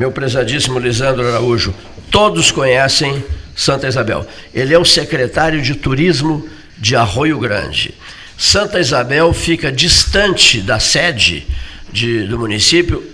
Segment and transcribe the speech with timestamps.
[0.00, 1.74] meu prezadíssimo Lisandro Araújo,
[2.10, 3.22] todos conhecem
[3.54, 4.26] Santa Isabel.
[4.54, 7.94] Ele é o secretário de turismo de Arroio Grande.
[8.38, 11.46] Santa Isabel fica distante da sede
[11.92, 13.04] de, do município,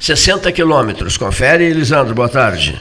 [0.00, 1.18] 60 quilômetros.
[1.18, 2.80] Confere, Lisandro, boa tarde.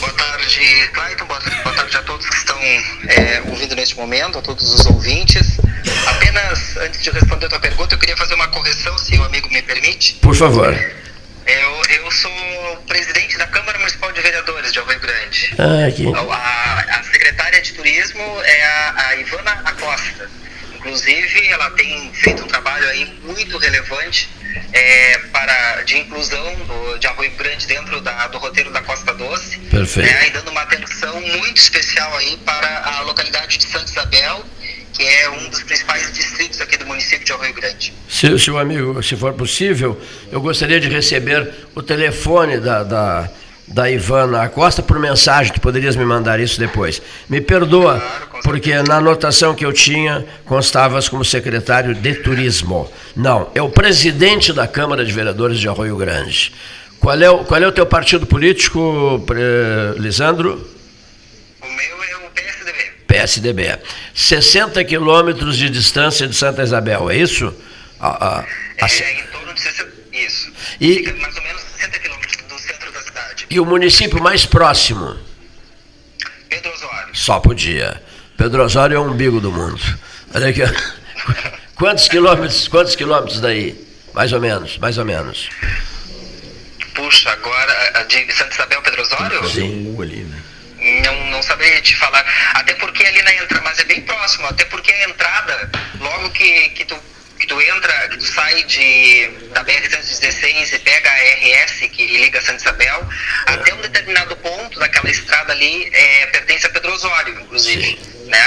[0.00, 0.58] Boa tarde,
[0.92, 1.24] Clayton.
[1.26, 5.60] Boa, boa tarde a todos que estão é, ouvindo neste momento, a todos os ouvintes.
[6.04, 9.48] Apenas antes de responder a tua pergunta, eu queria fazer uma correção, se o amigo
[9.52, 10.14] me permite.
[10.14, 10.74] Por favor.
[11.46, 15.54] Eu, eu sou presidente da Câmara Municipal de Vereadores de Alveio Grande.
[15.58, 16.06] Ah, aqui.
[16.30, 20.30] A, a secretária de Turismo é a, a Ivana Acosta.
[20.74, 24.28] Inclusive, ela tem feito um trabalho aí muito relevante
[24.72, 29.58] é, para, de inclusão do, de Arroio Grande dentro da, do roteiro da Costa Doce.
[29.58, 30.10] Perfeito.
[30.10, 34.44] Né, e dando uma atenção muito especial aí para a localidade de Santa Isabel
[34.94, 37.92] que é um dos principais distritos aqui do município de Arroio Grande.
[38.08, 43.28] Se, se o amigo, se for possível, eu gostaria de receber o telefone da, da,
[43.66, 47.02] da Ivana Acosta por mensagem, tu poderias me mandar isso depois.
[47.28, 52.88] Me perdoa, claro, porque na anotação que eu tinha constavas como secretário de turismo.
[53.16, 56.52] Não, é o presidente da Câmara de Vereadores de Arroio Grande.
[57.00, 59.20] Qual é o, qual é o teu partido político,
[59.98, 60.73] Lisandro?
[63.06, 63.78] PSDB.
[64.14, 67.54] 60 quilômetros de distância de Santa Isabel, é isso?
[68.00, 68.86] A, a, a...
[68.86, 70.52] É, em torno de 60, isso.
[70.80, 73.46] E, Fica mais ou menos 60 quilômetros do centro da cidade.
[73.50, 75.16] E o município mais próximo?
[76.48, 77.14] Pedro Osório.
[77.16, 78.02] Só podia.
[78.36, 79.80] Pedro Osório é o umbigo do mundo.
[80.34, 80.62] Olha aqui.
[81.76, 83.76] Quantos quilômetros, quantos quilômetros daí?
[84.14, 85.50] Mais ou menos, mais ou menos.
[86.94, 89.48] Puxa, agora de Santa Isabel Pedro Osório?
[89.48, 90.40] Sim, ali, né?
[91.02, 92.24] Não, não saberia te falar.
[92.54, 96.68] Até porque ali na entrada, mas é bem próximo, até porque a entrada, logo que,
[96.70, 96.96] que tu
[97.44, 102.40] que tu entra, que tu sai de, da BR-116 e pega a RS que liga
[102.40, 103.06] Santa Isabel,
[103.46, 107.98] até um determinado ponto daquela estrada ali é, pertence a Pedro Osório, inclusive.
[108.26, 108.38] Né?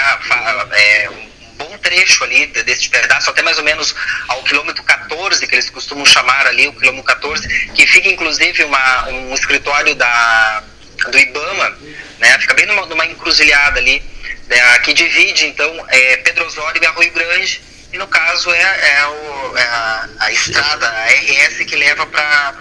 [0.72, 3.94] É um bom trecho ali desse pedaço, até mais ou menos
[4.30, 9.10] ao quilômetro 14, que eles costumam chamar ali, o quilômetro 14, que fica inclusive uma,
[9.10, 10.64] um escritório da,
[11.12, 11.78] do IBAMA,
[12.20, 12.38] né?
[12.40, 14.02] Fica bem numa, numa encruzilhada ali,
[14.48, 14.80] né?
[14.80, 17.62] que divide então é, Pedro Osório e Arroio Grande,
[17.94, 22.54] e no caso é, é, o, é a, a, estrada, a RS que leva para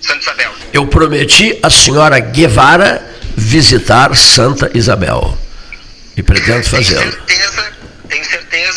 [0.00, 0.52] Santa Isabel.
[0.72, 3.02] Eu prometi à senhora Guevara
[3.36, 5.36] visitar Santa Isabel
[6.16, 7.12] e pretendo fazê-lo.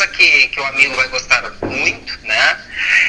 [0.06, 2.58] Certeza, que, que o amigo vai gostar muito, né?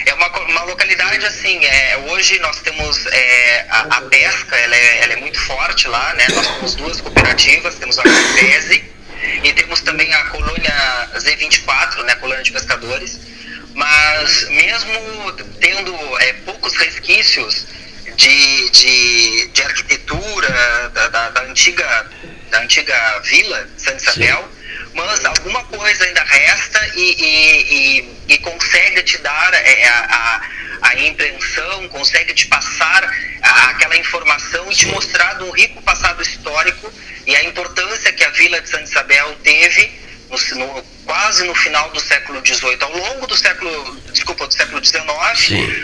[0.06, 5.02] É uma, uma localidade assim, é, hoje nós temos é, a, a, pesca, ela é,
[5.02, 6.26] ela é, muito forte lá, né?
[6.34, 8.84] Nós temos duas cooperativas, temos a Copese
[9.42, 12.14] e temos também a colônia Z24, né?
[12.16, 13.20] Colônia de pescadores.
[13.74, 17.66] Mas mesmo tendo é, poucos resquícios
[18.16, 20.48] de, de, de arquitetura
[20.94, 22.06] da, da, da, antiga,
[22.50, 24.48] da antiga vila Santa Isabel,
[24.96, 30.40] mas alguma coisa ainda resta e, e, e, e consegue te dar é, a,
[30.96, 33.08] a, impressão, consegue te passar
[33.42, 36.92] aquela informação e te mostrar do rico passado histórico
[37.26, 39.90] e a importância que a Vila de Santa Isabel teve
[40.30, 44.84] no, no, quase no final do século XVIII, ao longo do século, desculpa, do século
[44.84, 45.04] XIX,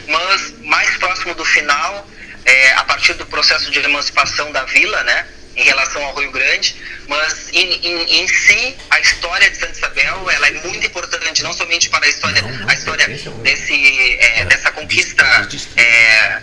[0.08, 2.06] mas mais próximo do final,
[2.44, 5.26] é, a partir do processo de emancipação da vila, né?
[5.54, 6.74] em relação ao Rio Grande,
[7.06, 11.52] mas em, em, em, si a história de Santa Isabel ela é muito importante não
[11.52, 13.06] somente para a história a história
[13.42, 15.24] desse é, dessa conquista
[15.76, 16.40] é,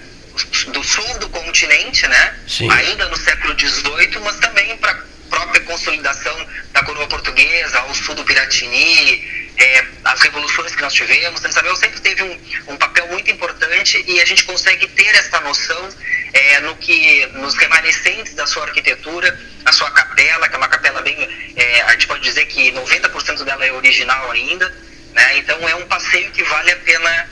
[0.71, 1.29] do sul do
[1.69, 2.35] continente, né?
[2.47, 2.71] Sim.
[2.71, 4.97] Ainda no século XVIII, mas também para a
[5.29, 11.43] própria consolidação da coroa portuguesa, ao sul do Piratini, é, as revoluções que nós tivemos.
[11.43, 15.89] Isabel sempre teve um, um papel muito importante e a gente consegue ter essa noção
[16.33, 21.01] é, no que, nos remanescentes da sua arquitetura, a sua capela, que é uma capela
[21.01, 21.17] bem,
[21.55, 24.73] é, a gente pode dizer que 90% dela é original ainda,
[25.13, 25.37] né?
[25.37, 27.29] então é um passeio que vale a pena,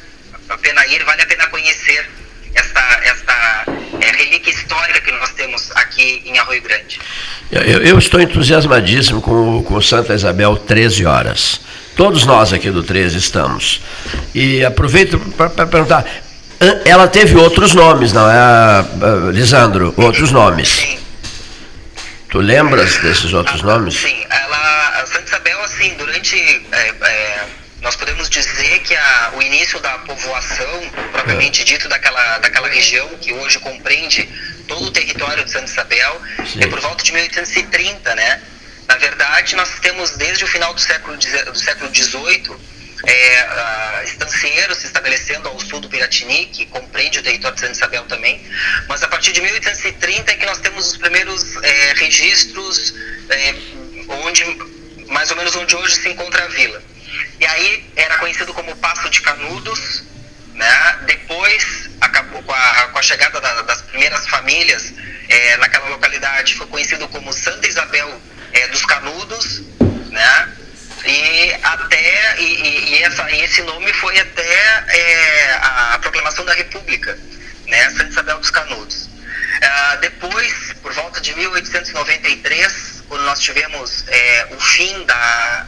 [0.49, 2.07] a pena ir, vale a pena conhecer
[2.57, 3.65] esta, esta
[4.01, 6.99] é, relíquia histórica que nós temos aqui em Arroio Grande.
[7.51, 11.61] Eu, eu estou entusiasmadíssimo com, com Santa Isabel 13 horas.
[11.95, 13.81] Todos nós aqui do 13 estamos.
[14.35, 16.05] E aproveito para perguntar,
[16.85, 18.85] ela teve outros nomes, não é,
[19.31, 19.93] Lisandro?
[19.97, 20.69] Outros nomes.
[20.69, 20.97] Sim.
[22.29, 23.95] Tu lembras desses outros nomes?
[23.95, 26.35] Sim, ela, a Santa Isabel, assim, durante.
[26.71, 27.36] É, é,
[27.81, 31.65] nós podemos dizer que a, o início da povoação, propriamente é.
[31.65, 34.27] dito, daquela, daquela região que hoje compreende
[34.67, 36.63] todo o território de Santa Isabel, Sim.
[36.63, 38.41] é por volta de 1830, né?
[38.87, 42.55] Na verdade, nós temos desde o final do século, do século XVIII
[43.05, 47.73] é, uh, estancieiros se estabelecendo ao sul do Piratini, que compreende o território de Santa
[47.73, 48.41] Isabel também,
[48.87, 52.93] mas a partir de 1830 é que nós temos os primeiros é, registros
[53.29, 53.55] é,
[54.23, 54.43] onde,
[55.09, 56.81] mais ou menos onde hoje se encontra a vila.
[57.39, 60.03] E aí era conhecido como Passo de Canudos,
[60.53, 60.99] né?
[61.05, 64.93] depois acabou com a, com a chegada da, das primeiras famílias
[65.29, 68.21] é, naquela localidade, foi conhecido como Santa Isabel
[68.53, 69.61] é, dos Canudos,
[70.09, 70.53] né?
[71.05, 77.17] E até e, e, essa, e esse nome foi até é, a proclamação da República,
[77.67, 77.89] né?
[77.91, 79.09] Santa Isabel dos Canudos.
[79.61, 85.65] Ah, depois, por volta de 1893, quando nós tivemos é, o fim da,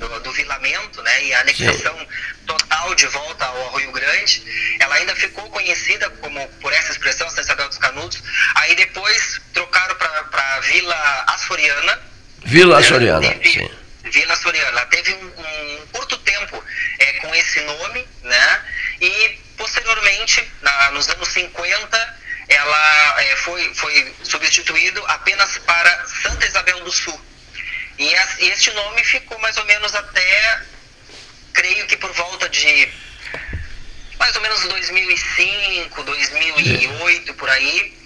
[0.00, 2.08] do, do, vilamento, né, e a anexação
[2.46, 4.42] total de volta ao Arroio Grande,
[4.80, 8.22] ela ainda ficou conhecida como por essa expressão, Santa Isabel dos Canudos.
[8.56, 12.00] Aí depois trocaram para a Vila Açoriana.
[12.44, 13.70] Vila Açoriana, sim
[14.10, 14.86] Vila Soriana.
[14.86, 16.62] teve um, um curto tempo
[16.98, 18.64] é, com esse nome, né?
[19.00, 22.18] E posteriormente, na, nos anos 50,
[22.48, 27.20] ela é, foi, foi substituído apenas para Santa Isabel do Sul.
[28.00, 30.60] E a, este nome ficou mais ou menos até,
[31.52, 32.88] creio que por volta de
[34.18, 38.00] mais ou menos 2005, 2008, por aí.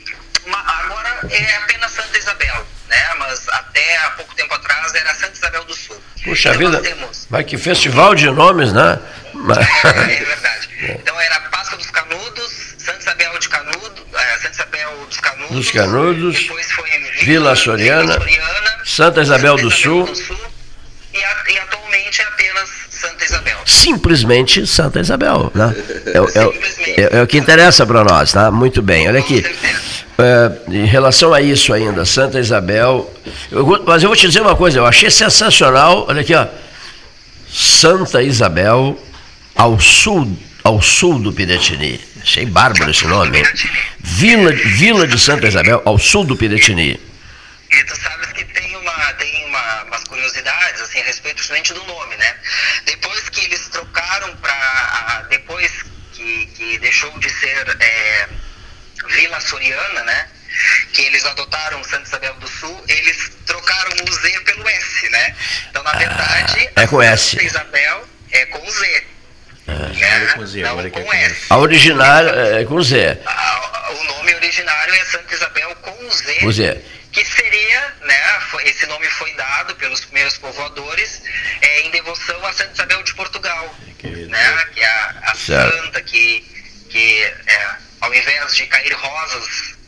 [0.45, 3.15] Uma, agora é apenas Santa Isabel né?
[3.19, 6.01] Mas até há pouco tempo atrás era Santa Isabel do Sul.
[6.23, 7.27] Puxa então, vida, temos...
[7.31, 9.01] vai que festival de nomes, né?
[10.07, 10.69] É, é verdade.
[10.83, 15.71] Então era Páscoa dos Canudos, Santa Isabel de Canudo, é, Santa Isabel dos Canudos, dos
[15.71, 16.91] Canudos depois foi
[17.23, 18.54] Vila, Soriana, Soriana
[18.95, 20.09] Santa Isabel, do, Sul,
[21.13, 23.59] e, a, e, atualmente é apenas Santa Isabel.
[23.67, 25.75] Simplesmente Santa Isabel, né?
[26.07, 28.53] É, é, é, é o que interessa para nós, tá?
[28.53, 29.45] Muito bem, olha aqui.
[30.17, 33.13] É, em relação a isso ainda, Santa Isabel.
[33.51, 36.47] Eu, mas eu vou te dizer uma coisa, eu achei sensacional, olha aqui, ó.
[37.53, 38.97] Santa Isabel
[39.57, 42.01] ao sul, ao sul do Piratini.
[42.23, 43.39] Achei bárbaro esse nome.
[43.39, 43.45] Hein?
[43.99, 47.01] Vila, Vila de Santa Isabel, ao sul do Piratini.
[47.71, 51.83] E tu sabes que tem, uma, tem uma, umas curiosidades assim, a respeito justamente do
[51.85, 52.35] nome, né?
[52.85, 55.27] Depois que eles trocaram para.
[55.31, 55.71] Depois
[56.13, 57.77] que, que deixou de ser.
[57.81, 58.29] É,
[59.07, 60.29] Vila Soriana, né?
[60.93, 65.37] Que eles adotaram Santa Isabel do Sul, eles trocaram o Z pelo S, né?
[65.69, 67.31] Então, na verdade, ah, é com S.
[67.31, 69.07] Santa Isabel é com Z.
[69.67, 70.33] Ah, né?
[70.35, 71.47] com Z, Não com é S.
[71.51, 73.19] A originária é com Z.
[73.91, 76.35] o nome originário é Santa Isabel com Z.
[76.41, 76.85] Com Z
[77.15, 81.23] que seria, né, esse nome foi dado pelos primeiros povoadores
[81.61, 86.41] é, em devoção a Santa Isabel de Portugal, né, que é a, a santa que,
[86.91, 87.69] que é,
[88.01, 88.67] ao invés de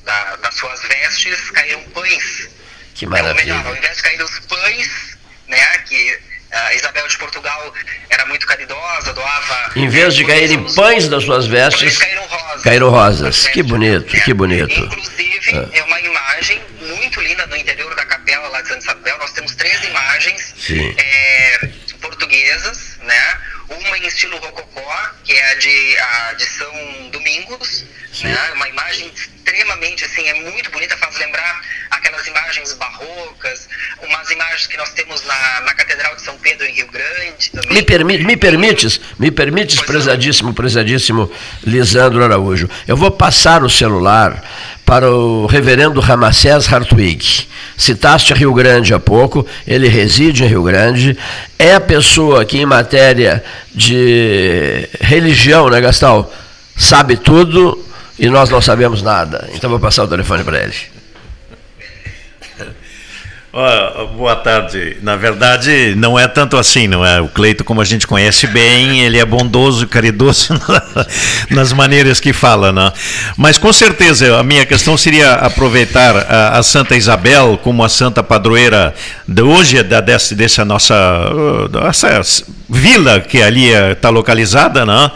[0.04, 2.48] da, das suas vestes, caíram pães.
[2.94, 3.54] Que maravilha.
[3.54, 6.19] Ou melhor, ao invés de cair os pães, né, que
[6.52, 7.75] a Isabel de Portugal
[8.08, 9.72] era muito caridosa, doava.
[9.76, 12.62] Em vez de caírem pães das suas vestes, caíram rosas.
[12.62, 13.46] Caíram rosas.
[13.48, 14.81] Que bonito, que bonito.
[14.81, 15.69] Inclusive, ah.
[15.72, 19.19] é uma imagem muito linda no interior da capela lá de Santa Isabel.
[19.19, 21.69] Nós temos três imagens é,
[22.00, 23.38] portuguesas, né?
[23.69, 27.84] Uma em estilo rococó, que é a de, a de São Domingos,
[28.22, 28.52] né?
[28.54, 31.61] Uma imagem extremamente, assim, é muito bonita, faz lembrar
[31.91, 33.69] aquelas imagens barrocas,
[34.03, 37.50] umas imagens que nós temos na, na Catedral de São Pedro em Rio Grande.
[37.50, 37.73] Também.
[37.75, 41.31] Me, permi me permites, me permites, pois prezadíssimo, prezadíssimo
[41.64, 44.43] Lisandro Araújo, eu vou passar o celular
[44.85, 47.48] para o reverendo Ramacés Hartwig.
[47.77, 51.19] Citaste Rio Grande há pouco, ele reside em Rio Grande,
[51.58, 53.44] é a pessoa que em matéria
[53.75, 56.32] de religião, né Gastal,
[56.77, 57.84] sabe tudo,
[58.19, 59.49] e nós não sabemos nada.
[59.55, 60.75] Então vou passar o telefone para ele.
[64.17, 64.99] Boa tarde.
[65.01, 67.23] Na verdade, não é tanto assim, não é?
[67.23, 70.53] O Cleito, como a gente conhece bem, ele é bondoso e caridoso
[71.49, 72.93] nas maneiras que fala, né?
[73.35, 78.23] Mas com certeza a minha questão seria aproveitar a, a Santa Isabel como a santa
[78.23, 78.94] padroeira
[79.27, 80.94] de hoje, da, dessa, dessa nossa
[81.70, 82.23] dessa
[82.69, 85.11] vila que ali está localizada, né?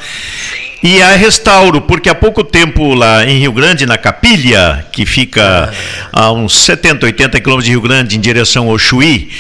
[0.83, 5.73] E a restauro, porque há pouco tempo lá em Rio Grande, na Capilha, que fica
[6.11, 9.31] a uns 70, 80 quilômetros de Rio Grande em direção ao Chuí,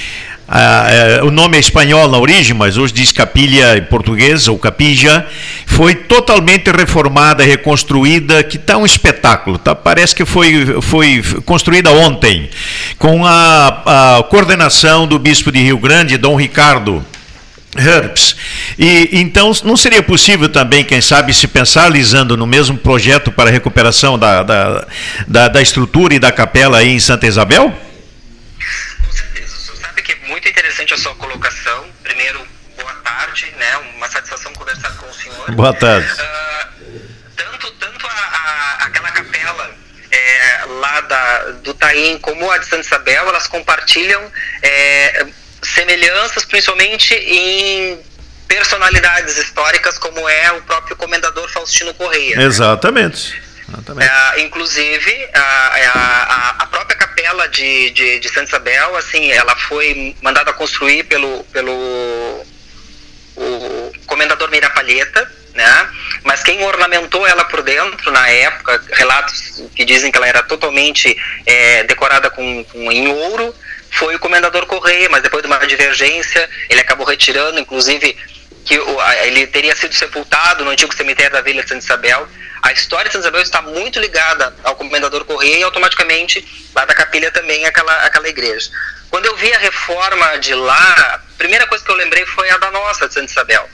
[0.52, 5.24] é, o nome é espanhol na origem, mas hoje diz capilha em português, ou capija,
[5.64, 9.58] foi totalmente reformada, reconstruída, que está um espetáculo.
[9.58, 9.76] Tá?
[9.76, 12.50] Parece que foi, foi construída ontem,
[12.98, 17.04] com a, a coordenação do bispo de Rio Grande, Dom Ricardo.
[17.76, 18.36] Herbs.
[18.78, 23.48] E então não seria possível também, quem sabe, se pensar lisando no mesmo projeto para
[23.48, 24.86] a recuperação da, da,
[25.26, 27.70] da, da estrutura e da capela aí em Santa Isabel?
[27.70, 29.54] Com certeza.
[29.56, 31.84] Você sabe que é muito interessante a sua colocação.
[32.02, 32.40] Primeiro,
[32.76, 33.76] boa tarde, né?
[33.96, 35.52] Uma satisfação conversar com o senhor.
[35.52, 36.10] Boa tarde.
[36.12, 37.00] Uh,
[37.36, 39.70] tanto tanto a, a, aquela capela
[40.10, 44.20] é, lá da, do Taim como a de Santa Isabel, elas compartilham
[44.60, 45.26] é,
[45.74, 47.98] semelhanças, principalmente em
[48.48, 52.40] personalidades históricas, como é o próprio comendador Faustino Correia.
[52.40, 53.40] Exatamente.
[54.00, 60.16] É, inclusive, a, a, a, própria capela de, de, de Santa Isabel, assim, ela foi
[60.20, 62.44] mandada construir pelo, pelo
[63.36, 65.88] o comendador Meira Palheta, né?
[66.24, 71.16] Mas quem ornamentou ela por dentro na época, relatos que dizem que ela era totalmente
[71.46, 73.54] é, decorada com, com, em ouro,
[73.90, 78.16] foi o comendador Correia, mas depois de uma divergência, ele acabou retirando, inclusive
[78.64, 78.78] que
[79.24, 82.28] ele teria sido sepultado no antigo cemitério da Vila de Santa Isabel.
[82.62, 86.94] A história de Santa Isabel está muito ligada ao Comendador Correia e automaticamente lá da
[86.94, 88.70] capilha também aquela, aquela igreja.
[89.10, 92.58] Quando eu vi a reforma de lá, a primeira coisa que eu lembrei foi a
[92.58, 93.68] da nossa de Santa Isabel.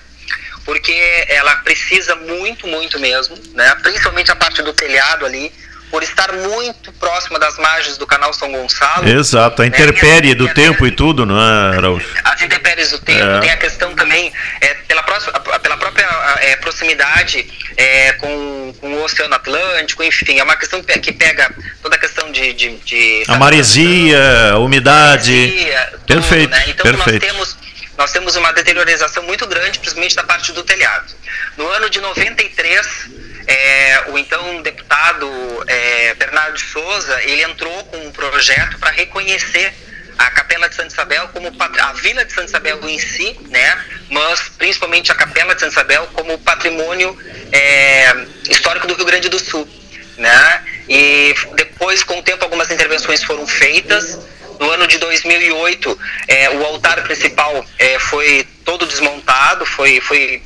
[0.64, 0.92] Porque
[1.28, 3.75] ela precisa muito, muito mesmo, né?
[3.82, 5.52] principalmente a parte do telhado ali,
[5.90, 9.09] por estar muito próxima das margens do canal São Gonçalo.
[9.09, 12.09] Exato, a né, intempérie do tempo e tudo, não é, Araújo?
[12.25, 13.40] As intempéries do tempo, é.
[13.40, 16.07] tem a questão também, é, pela, próxima, pela própria
[16.40, 21.97] é, proximidade é, com, com o Oceano Atlântico, enfim, é uma questão que pega toda
[21.97, 22.52] a questão de...
[22.52, 25.33] de, de a maresia, a umidade...
[25.33, 26.64] Maresia, tudo, perfeito, né?
[26.69, 27.26] Então perfeito.
[27.26, 27.66] nós temos
[27.97, 31.14] nós temos uma deteriorização muito grande, principalmente da parte do telhado.
[31.57, 33.09] No ano de 93,
[33.47, 35.29] é, o então deputado
[35.67, 39.73] é, Bernardo de Souza, ele entrou com um projeto para reconhecer
[40.19, 43.79] a Capela de Santa Isabel como a Vila de Santa Isabel em si, né?
[44.11, 47.17] Mas principalmente a Capela de Santa Isabel como patrimônio
[47.53, 49.69] é, histórico do Rio Grande do Sul,
[50.17, 50.65] né?
[50.88, 54.19] E depois, com o tempo, algumas intervenções foram feitas.
[54.59, 55.99] No ano de 2008,
[56.29, 60.43] é, o altar principal é, foi todo desmontado, foi, foi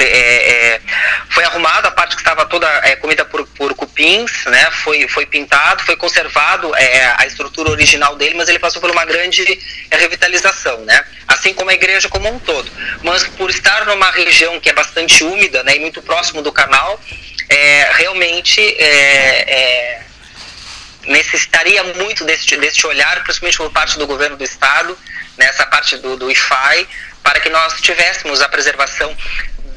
[0.00, 0.80] é, é,
[1.30, 4.70] foi arrumado a parte que estava toda é, comida por, por cupins, né?
[4.70, 9.04] Foi, foi pintado, foi conservado é, a estrutura original dele, mas ele passou por uma
[9.04, 9.42] grande
[9.90, 11.04] é, revitalização, né?
[11.26, 12.70] Assim como a igreja como um todo.
[13.02, 17.00] Mas por estar numa região que é bastante úmida, né, e muito próximo do canal,
[17.48, 18.60] é, realmente
[21.06, 24.96] necessitaria muito desse, desse olhar, principalmente por parte do governo do estado,
[25.36, 26.86] nessa parte do, do IFAI,
[27.22, 29.14] para que nós tivéssemos a preservação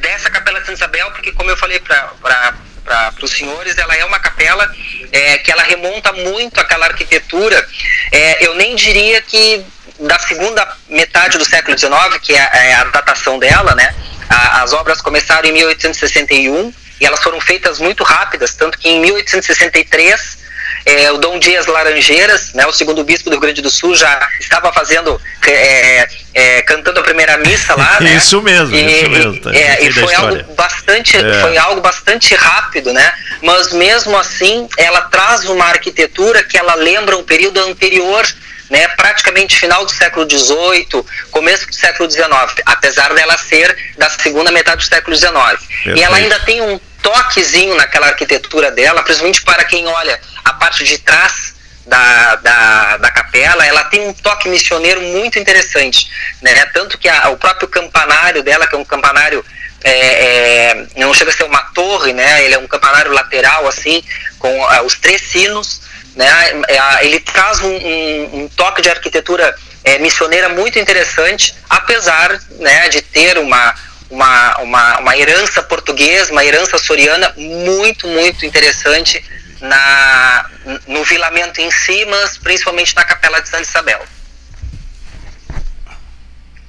[0.02, 4.20] dessa capela de Santa Isabel, porque como eu falei para os senhores, ela é uma
[4.20, 4.70] capela
[5.12, 7.68] é, que ela remonta muito àquela arquitetura.
[8.12, 9.64] É, eu nem diria que
[10.00, 13.96] da segunda metade do século XIX, que é, é a datação dela, né?
[14.30, 19.00] A, as obras começaram em 1861 e elas foram feitas muito rápidas, tanto que em
[19.02, 20.41] 1863
[20.86, 24.30] é, o Dom Dias Laranjeiras, né, o segundo bispo do Rio Grande do Sul, já
[24.40, 28.00] estava fazendo, é, é, cantando a primeira missa lá.
[28.02, 28.16] Né?
[28.16, 29.40] Isso mesmo, e, isso mesmo.
[29.40, 31.42] Tá, é, e foi algo bastante, é.
[31.42, 33.14] foi algo bastante rápido, né?
[33.42, 38.26] Mas mesmo assim, ela traz uma arquitetura que ela lembra um período anterior
[38.72, 42.30] né, praticamente final do século XVIII, começo do século XIX,
[42.66, 45.34] apesar dela ser da segunda metade do século XIX.
[45.34, 46.00] Perfeito.
[46.00, 50.84] E ela ainda tem um toquezinho naquela arquitetura dela, principalmente para quem olha a parte
[50.84, 51.56] de trás
[51.86, 56.10] da, da, da capela, ela tem um toque missioneiro muito interessante,
[56.42, 56.66] né?
[56.68, 59.44] Tanto que a, o próprio campanário dela, que é um campanário
[59.84, 62.44] é, é, não chega a ser uma torre, né?
[62.46, 64.04] Ele é um campanário lateral assim,
[64.38, 65.82] com uh, os três sinos,
[66.16, 66.28] né?
[66.68, 72.90] É, ele traz um, um, um, toque de arquitetura é, missioneira muito interessante, apesar né,
[72.90, 73.74] de ter uma
[74.12, 79.24] uma, uma, uma herança portuguesa, uma herança soriana muito, muito interessante
[79.62, 80.50] na,
[80.88, 84.06] no vilamento em si, mas principalmente na Capela de Santa Isabel.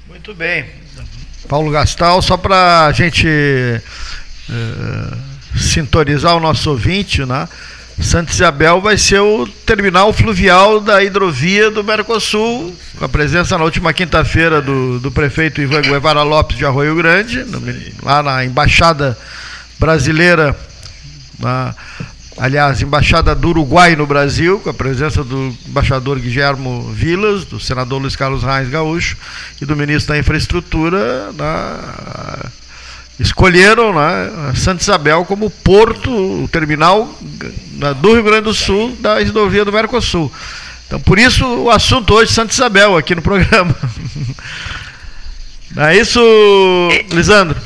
[0.06, 0.70] Muito bem.
[1.49, 5.18] Paulo Gastal, só para a gente uh,
[5.58, 7.49] sintonizar o nosso ouvinte, né?
[8.02, 13.64] Santa Isabel vai ser o terminal fluvial da hidrovia do Mercosul, com a presença na
[13.64, 17.62] última quinta-feira do, do prefeito Ivan Guevara Lopes de Arroio Grande, no,
[18.02, 19.16] lá na Embaixada
[19.78, 20.56] Brasileira,
[21.38, 21.75] na,
[22.37, 28.02] aliás, Embaixada do Uruguai no Brasil, com a presença do embaixador Guilhermo Vilas, do senador
[28.02, 29.16] Luiz Carlos Reis Gaúcho
[29.61, 32.50] e do ministro da Infraestrutura, na
[33.19, 37.09] escolheram né, Santa Isabel como porto, o terminal
[38.00, 40.33] do Rio Grande do Sul da rodovia do Mercosul.
[40.87, 43.75] Então, por isso o assunto hoje Santa Isabel aqui no programa.
[45.75, 46.21] Não é isso,
[47.11, 47.59] Lisandro?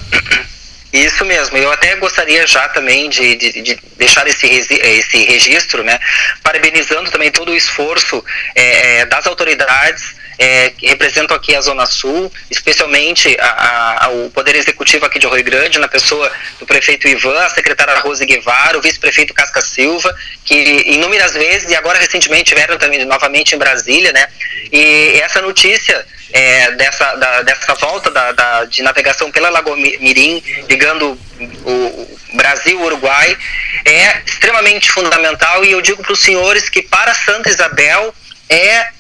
[0.92, 1.56] Isso mesmo.
[1.58, 5.98] Eu até gostaria já também de, de, de deixar esse, esse registro, né,
[6.42, 8.24] parabenizando também todo o esforço
[8.54, 15.06] é, das autoridades é, representam aqui a Zona Sul, especialmente a, a, o Poder Executivo
[15.06, 19.32] aqui de Rio Grande, na pessoa do prefeito Ivan, a secretária Rose Guevara, o vice-prefeito
[19.32, 20.14] Casca Silva,
[20.44, 20.54] que
[20.86, 24.28] inúmeras vezes, e agora recentemente tiveram também novamente em Brasília, né?
[24.72, 30.42] E essa notícia é, dessa, da, dessa volta da, da, de navegação pela Lagoa Mirim,
[30.68, 31.18] ligando
[31.64, 33.36] o Brasil-Uruguai,
[33.84, 38.14] é extremamente fundamental e eu digo para os senhores que para Santa Isabel
[38.48, 38.95] é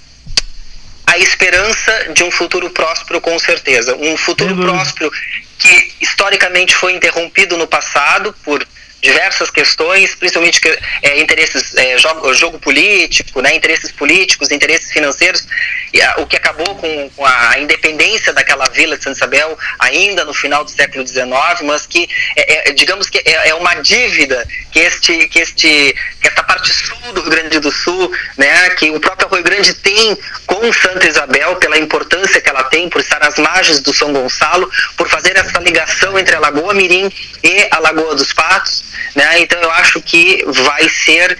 [1.16, 3.96] a esperança de um futuro próspero com certeza.
[3.96, 5.10] Um futuro próspero
[5.58, 8.66] que historicamente foi interrompido no passado por
[9.02, 10.60] diversas questões, principalmente
[11.02, 15.46] é, interesses, é, jogo, jogo, político, né, interesses políticos, interesses financeiros,
[15.92, 20.24] e, a, o que acabou com, com, a independência daquela vila de Santa Isabel ainda
[20.24, 21.26] no final do século XIX,
[21.64, 26.28] mas que, é, é digamos que é, é, uma dívida que este, que este, que
[26.28, 30.16] esta parte sul do Rio Grande do Sul, né, que o próprio Rio Grande tem
[30.46, 34.70] com Santa Isabel, pela importância que ela tem, por estar às margens do São Gonçalo,
[34.96, 37.10] por fazer essa ligação entre a Lagoa Mirim
[37.42, 38.84] e a Lagoa dos Patos,
[39.14, 39.40] né?
[39.40, 41.38] Então eu acho que vai ser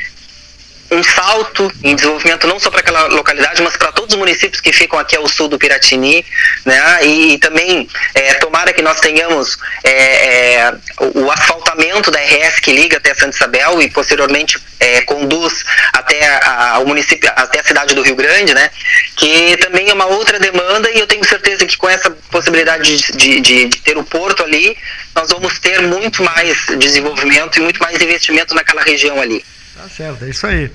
[0.91, 4.73] um salto em desenvolvimento não só para aquela localidade, mas para todos os municípios que
[4.73, 6.25] ficam aqui ao sul do Piratini,
[6.65, 7.05] né?
[7.05, 12.73] E, e também é, tomara que nós tenhamos é, é, o, asfaltamento da RS que
[12.73, 17.95] liga até Santa Isabel e posteriormente é, conduz até a, o município, até a cidade
[17.95, 18.71] do Rio Grande, né?
[19.17, 23.13] Que também é uma outra demanda e eu tenho certeza que com essa possibilidade de,
[23.13, 24.77] de, de, de ter o porto ali,
[25.15, 29.45] nós vamos ter muito mais desenvolvimento e muito mais investimento naquela região ali.
[29.77, 30.73] Tá certo, é isso aí.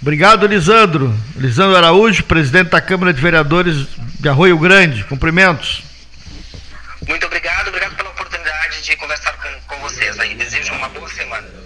[0.00, 1.12] Obrigado, Lisandro.
[1.36, 3.86] Lisandro Araújo, presidente da Câmara de Vereadores
[4.20, 5.02] de Arroio Grande.
[5.04, 5.82] Cumprimentos.
[7.06, 10.34] Muito obrigado, obrigado pela oportunidade de conversar com, com vocês aí.
[10.34, 11.63] Desejo uma boa semana.